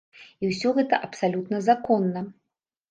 [0.45, 2.27] І ўсё гэта абсалютна законна.